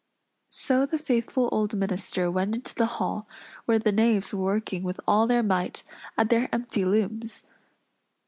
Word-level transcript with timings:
So 0.49 0.87
the 0.87 0.97
faithful 0.97 1.47
old 1.51 1.75
minister 1.77 2.31
went 2.31 2.55
into 2.55 2.73
the 2.73 2.87
hall, 2.97 3.27
where 3.65 3.77
the 3.77 3.91
knaves 3.91 4.33
were 4.33 4.43
working 4.43 4.81
with 4.81 4.99
all 5.07 5.27
their 5.27 5.43
might, 5.43 5.83
at 6.17 6.29
their 6.29 6.49
empty 6.51 6.83
looms. 6.83 7.43